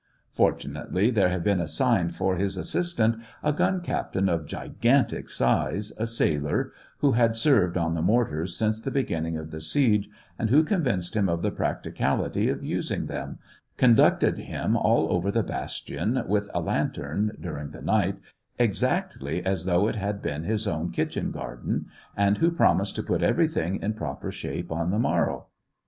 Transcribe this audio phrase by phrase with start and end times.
[0.31, 6.07] Fortunately, there had been assigned for his assistant a gun captain of gigantic size, a
[6.07, 10.09] sailor, who had served on the mortars since the begin ning of the siege,
[10.39, 13.37] and who convinced him of the practicability of using them,
[13.77, 18.17] conducted him all over the bastion, with a lantern, during the night,
[18.57, 21.85] exactly as though it had been his own kitchen garden,
[22.17, 25.45] and who promised to put everything in proper shape on the morrow.